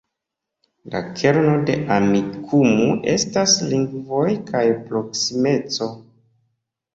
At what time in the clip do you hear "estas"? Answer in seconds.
3.11-3.53